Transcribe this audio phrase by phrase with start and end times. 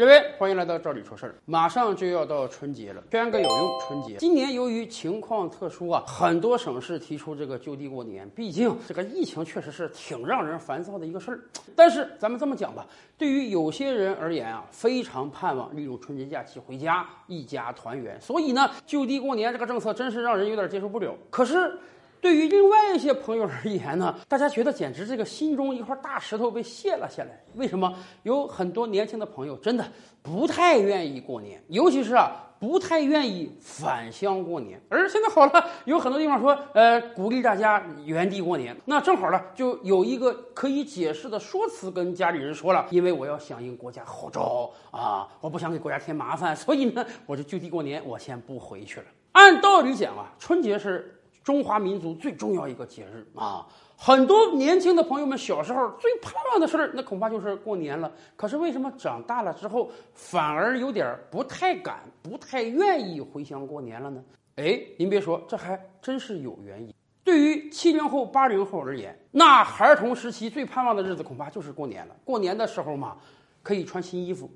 [0.00, 1.34] 各位，欢迎来到这里说事儿。
[1.44, 3.80] 马上就要到春节了，圈个有用。
[3.86, 8.26] 春节今年由于情况特殊啊，很多省市提出这个就地过年。
[8.30, 11.40] 毕竟这个疫情确实是挺让人烦躁的一个事儿。
[11.76, 12.86] 但是咱们这么讲吧，
[13.18, 18.18] 对于有些人而言啊，非常盼望利用春节假期回家一家团圆。
[18.22, 21.14] 所以呢，就地过年这个政策真是让人有点接受不了。
[21.28, 21.78] 可是。
[22.20, 27.42] 对于另外一些朋友而言呢，大家觉得简直这个心中一块大石头被卸了下来。
[27.54, 27.92] 为什么？
[28.24, 29.84] 有很多年轻的朋友真的
[30.22, 34.78] 不太愿意过年，尤其是啊，不太愿意返乡过年。
[34.90, 38.76] 而现在好了，有很多地方说，呃，鼓励大家原地过年。
[38.84, 49.06] 那正好呢，就有一个可以解释的说辞跟家里人说了，因为我要响应国家号召啊，我不想给国家添麻烦，所以呢，我就就地过年，我先不回去了。
[49.32, 51.16] 按道理讲啊，春节是。
[51.50, 58.12] 中华民族最重要一个节日啊，很多年轻的朋友们小时候最盼望的事儿，那恐怕就是过年了。
[58.36, 64.22] 可是为什么长大了之后反而有点不太敢、不太愿意回乡过年了呢？
[64.58, 66.94] 哎，您别说，这还真是有原因。
[67.24, 72.14] 对于七零后、八零后而言，那孩童时期最盼望的日子恐怕就是过年了。
[72.24, 73.16] 过年的时候嘛，
[73.60, 74.48] 可以穿新衣服。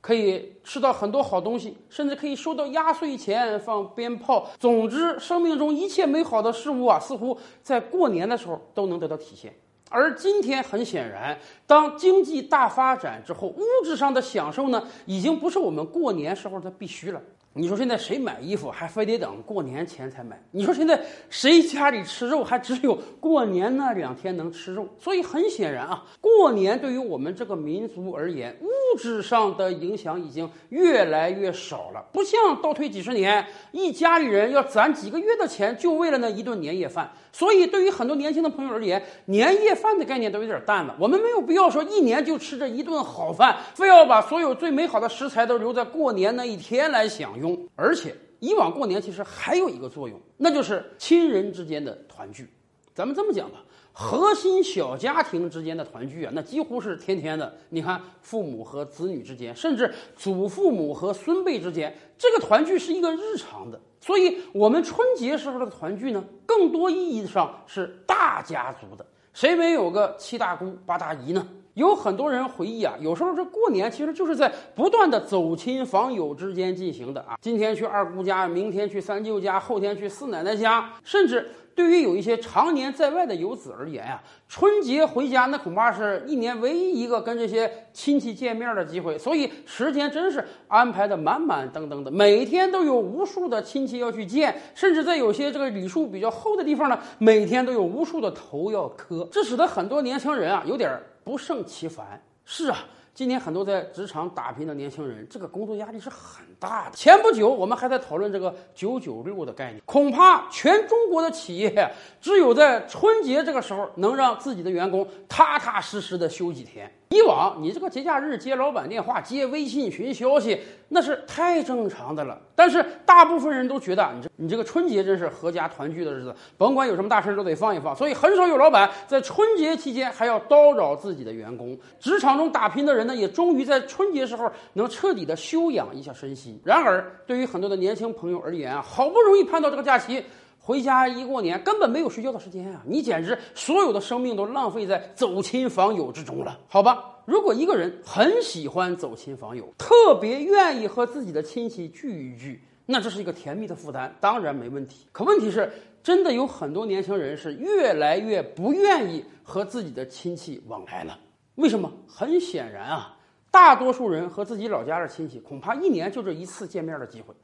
[0.00, 4.48] 可以吃到很多好东西，甚至可以收到压岁钱、放鞭炮。
[4.58, 9.54] 总之，生命中一切美好的事物啊，似乎在过年的时候都能得到体现。
[9.90, 17.20] 而今天，很显然，当经济大发展之后，物质上的享受呢，已经不是我们过年时候的必须了。
[17.52, 20.40] 你说现在谁买衣服还非得等过年前才买？
[20.52, 24.86] 你说现在谁家里吃肉还只有过年那两天能吃肉？
[25.00, 32.04] 所以很显然啊，过年对于我们这个民族而言，物质上的影响已经越来越少了。
[32.12, 37.10] 不像倒退几十年，一家里人要攒几个月的钱，就为了那一顿年夜饭。
[37.32, 40.94] 所以对于很多年轻的朋友而言，年夜饭的概念都有点淡了。
[41.00, 47.39] 我们没有必要说一年就吃这一顿好饭，非要把所有最美好的食材都留在过年那一天来享。
[47.40, 52.48] 用，而且以往过年其实还有一个作用，那就是亲人之间的团聚。
[52.94, 57.52] 咱们这么讲吧，核心小家庭之间的团聚啊，那几乎是天天的。
[57.70, 63.80] 你看，父母和子女之间，甚至祖父母和孙辈之间，这个团聚是一个日常的。
[64.00, 69.06] 所以，我们春节时候的团聚呢，更多意义上是大家族的。
[69.32, 71.46] 谁没有个七大姑八大姨呢？
[71.74, 77.36] 有很多人回忆啊，有时候这过年其实就是在不断的走亲访友之间进行的啊。
[77.40, 80.90] 今天去二姑家，明天去三舅家，后天去四奶奶家。
[81.04, 100.90] 甚至对于有一些常年在外的游子而言啊，春节回家那恐怕是一年唯一一个跟这些亲戚见面的机会，所以时间真是安排的满满登登的，每天都有无数的亲戚要去见，甚至在有些这个礼数比较厚的地方呢，每天都有无数的头要磕，这使得很多年轻人啊有点。
[101.30, 102.20] 不胜其烦。
[102.44, 102.78] 是啊，
[103.14, 106.96] 今年很多在职场打拼的年轻人，这个工作压力是很大的。
[106.96, 111.88] 前不久，我们还在讨论这个“九九六”的概念，恐怕全中国的企业
[112.20, 116.92] 只有在春节这个时候，能让自己的员工踏踏实实的休几天。
[117.12, 120.56] 以往你这个节假日接老板电话、接微信群消息，
[120.90, 122.40] 那是太正常的了。
[122.54, 127.96] 但是大部分人都觉得你这你这个春节真是阖家团聚的日子，甭管有什么大事都得放一放。
[127.96, 131.76] 所以很少有老板在春节期间还要叨扰自己的员工。
[131.98, 136.60] 职场中打拼的人呢，也终于在春节时候能彻底的休养一下身心。
[136.64, 140.24] 然而，对于很多的年轻朋友而言啊，好不容易盼到这个假期。
[140.62, 142.82] 回家一过年，根本没有睡觉的时间啊！
[142.84, 147.16] 你简直所有的生命都浪费在走亲访友之中了，好吧？
[147.24, 155.06] 如果一个人很喜欢走亲访友，特别愿意和自己的亲戚聚一聚，那这是一个甜蜜的负担，当然没问题。
[155.12, 155.72] 可问题是，
[156.02, 161.18] 真的有很多年轻人是越来越不愿意和自己的亲戚往来了。
[161.54, 161.90] 为什么？
[162.06, 163.16] 很显然啊，
[163.50, 167.34] 大多数人和自己老家的亲戚，恐怕一年就这一次见面的机会。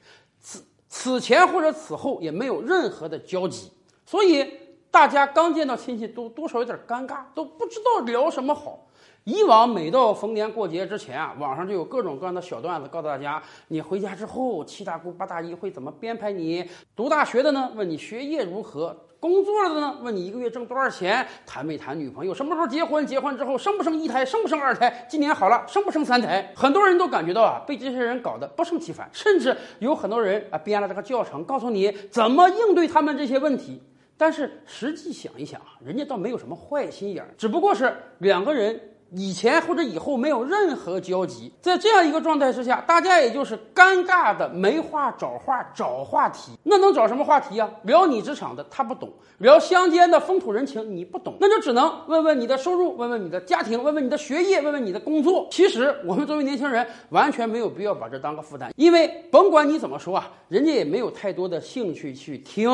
[0.40, 3.70] 此此前或者此后也没有任何的交集，
[4.04, 4.46] 所以
[4.90, 8.86] 大家刚见到亲戚都多少有点尴尬，都不知道聊什么好。
[9.24, 16.64] 以往每到逢年过节之前啊，网上就有各种各样的小段子，告诉大家你回家之后七大姑八大姨会怎么编排你。
[16.94, 18.96] 读大学的呢，问你学业如何。
[19.26, 19.98] 工作的呢？
[20.02, 21.26] 问你一个月挣多少钱？
[21.44, 22.32] 谈没谈女朋友？
[22.32, 23.04] 什么时候结婚？
[23.04, 24.24] 结婚之后生不生一胎？
[24.24, 25.04] 生不生二胎？
[25.08, 26.52] 今年好了，生不生三胎？
[26.54, 33.82] 很多人都感觉到啊，被这些人搞得不胜其烦，甚至有很多人啊编了这个教程，告诉你怎么应对他们这些问题。
[34.16, 38.80] 但是实际想一想啊，人家倒没有什么坏心眼儿，只不过是两个人
[39.12, 47.70] 以前或者以后没有任何交集，在这样一个状态之下，大家也就是尴尬的没话找话找话题，那能找什么话题啊？
[47.84, 49.08] 聊你职场的他不懂，
[49.38, 55.46] 聊乡间的风土人情你不懂，那就只能问问你的收入，问问你的家庭，问问你的学业，问问你的工作。
[55.50, 62.68] 其实我们作为年轻人，完全没有必要把这当个负担，因为甭管你怎么说啊，人家也没有太多的兴趣去听。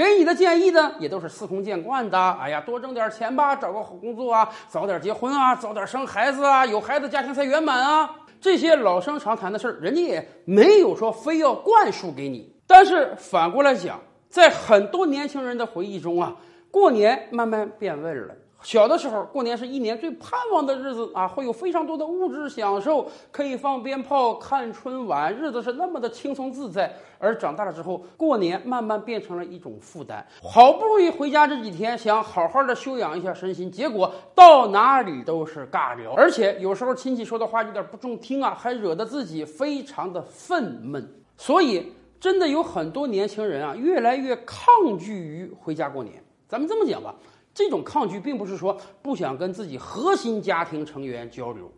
[0.00, 2.18] 给你的建议呢，也都是司空见惯的。
[2.40, 8.10] 哎呀，多挣点钱吧，找个好工作啊，早点结婚啊，早点生孩子啊，有孩子家庭才圆满啊。
[8.40, 12.50] 这些老生常谈的事儿，人家也没有说非要灌输给你。
[12.66, 14.00] 但是反过来讲，
[14.30, 16.34] 在很多年轻人的回忆中啊，
[16.70, 18.34] 过年慢慢变味了。
[18.62, 26.94] 小的时候，过年是一年最盼望的日子啊，会有非常多的物质享受，可以放鞭炮、看春晚，日子是那么的轻松自在。
[27.18, 30.26] 而长大了之后，过年慢慢变成了一种负担。
[30.42, 41.02] 好不容易回家这几天，想好好的休养一下身心，结果到哪里都是尬聊，而且有时候亲戚说的话有点不中听啊，还惹得自己非常的愤懑。
[41.36, 41.90] 所以，
[42.20, 44.66] 真的有很多年轻人啊，越来越抗
[44.98, 46.22] 拒于回家过年。
[46.46, 47.14] 咱们这么讲吧。
[47.52, 51.70] 这种抗拒并不是说不想跟自己核心家庭成员交流，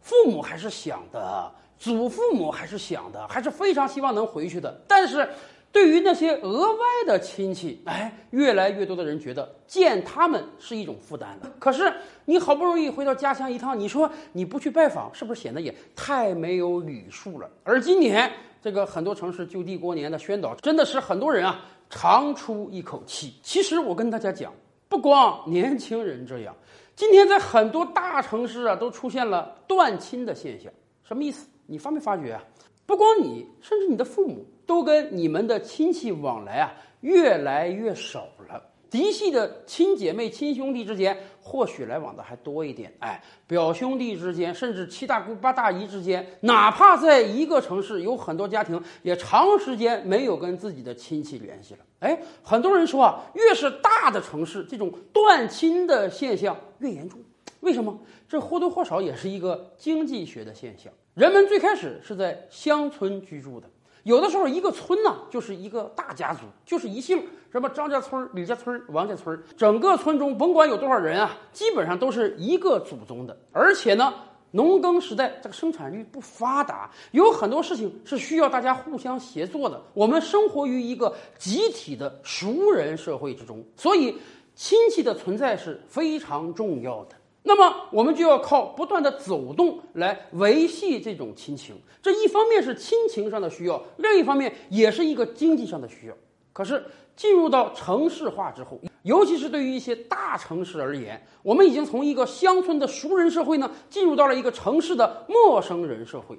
[0.00, 4.80] 父母还是想的，祖父母还是想的，还是非常希望能回去的。
[4.86, 5.28] 但是，
[5.70, 11.52] 对于那些额外的亲戚，哎，越来越多的人觉得见他们是一种负担了。
[11.58, 11.92] 可是，
[12.24, 17.48] 你好不容易回到家乡一趟，你说你不去拜访，是不是显得也太没有礼数了？
[17.62, 18.30] 而今年
[18.60, 23.34] 这个很多城市就地过年的宣导，真的是很多人啊长出一口气。
[23.42, 24.52] 其实我跟大家讲。
[24.88, 26.54] 不光年轻人这样，
[26.94, 30.72] 今天在很多大城市啊，都出现了断亲的现象。
[31.02, 31.48] 什么意思？
[31.66, 32.42] 你发没发觉啊？
[32.86, 38.62] 不光你，甚至你的父母，都跟你们的亲戚往来啊，越来越少了。
[38.90, 42.92] 嫡系的亲姐妹、亲兄弟之间，或许来往的还多一点。
[43.00, 51.80] 哎，表兄弟之间，甚至七大姑八大姨之间，哪怕在一个城市，有很多家庭也长时间没有跟自己的亲戚联系了。
[52.00, 57.18] 哎，很多人说啊，越是大的城市，这种断亲的现象越严重。
[57.60, 57.98] 为什么？
[58.28, 60.92] 这或多或少也是一个经济学的现象。
[61.14, 63.68] 人们最开始是在乡村居住的。
[64.06, 67.20] 有的时候，一个村呢就是一个大家族，就是一姓，
[67.50, 73.36] 什么张家村、李家村、王家村，整个村中甭管有多少人啊，基本上都是一个祖宗的。
[73.50, 74.14] 而且呢，
[74.52, 79.82] 农耕时代这个生产率不发达，有很多事情是需要大家互相协作的。
[79.92, 84.16] 我们生活于一个集体的熟人社会之中，所以
[84.54, 87.16] 亲戚的存在是非常重要的。
[87.48, 96.14] 那么我们就要靠不断的走动来维系这种亲情，这一方面是亲情上的需要，另一方面也是一个经济上的需要。
[96.52, 96.84] 可是
[97.14, 106.36] 进入到城市化之后，尤其是对于一些大城市而言，我们已经从一个乡村的熟人社会呢，进入到了一个城市的陌生人社会。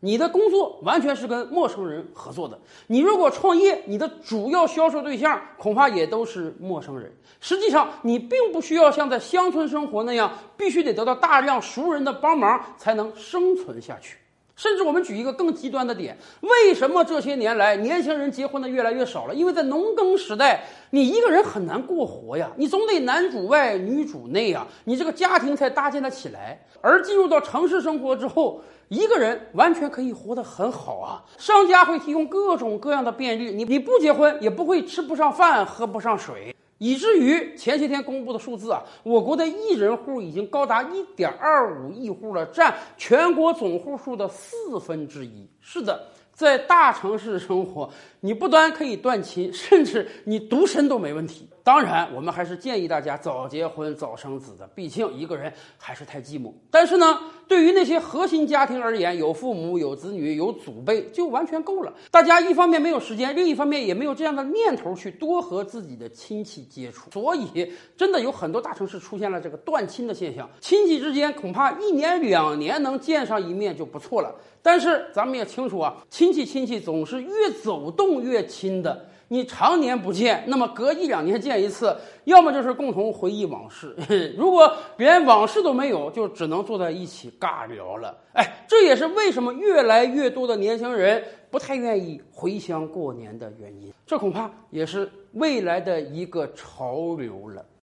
[0.00, 2.58] 你的工作完全是跟陌生人合作的。
[2.86, 7.12] 你如果创业，你的主要销售对象恐怕也都是陌生人。
[7.40, 14.18] 实际上，你并不需要像在乡村生活那样，必须得得到大量熟人的帮忙才能生存下去。
[14.58, 19.34] 甚至我们举一个更极端的点：为什么这些年来年轻人结婚的越来越少了？
[19.34, 26.60] 因为在农耕时代，你一个人很难过活呀，你总得男主外女主内啊，你这个家庭才搭建得起来。
[26.80, 31.22] 而进入到城市生活之后，一个人完全可以活得很好啊！
[31.36, 36.52] 商家会提供各种各样的便利，你你不结婚也不会吃不上饭、喝不上水。
[36.78, 45.48] 以至于前些天公布的数字啊，我国的一人户已经高达一点二五亿户了，占全国总户数的四分之一。
[45.60, 46.08] 是的，
[46.38, 47.90] 在大城市生活，
[48.20, 51.48] 你不单可以断亲， 甚至你独身都没问题。
[51.64, 56.52] 当然，我们还是建议大家早结婚、早生子的，毕竟一个人还是太寂寞。
[56.70, 57.18] 但是呢，
[57.48, 61.92] 对于那些核心家庭而言，有父母、有子女、有祖辈就完全够了。
[62.10, 70.48] 大家一方面没有时间，另一方面也没有这样的念头去多和自己的亲戚接触，所以真的有很多大城市出现了这个断亲的现象。
[70.60, 74.34] 亲戚之间恐怕一年两年能见上一面就不错了。
[74.62, 79.06] 但是咱们也清楚啊，亲戚亲戚总是越走动越亲的。
[79.30, 83.88] 你常年不见，那么隔一两年见一次，要么就是共同回忆往事；
[84.38, 88.16] 如果连往事都没有，就只能坐在一起尬聊了。
[88.32, 93.92] 哎，这也是为什么越来越多的年轻人不太愿意回乡过年的原因。
[94.06, 97.62] 这恐怕也是未来的一个潮流了。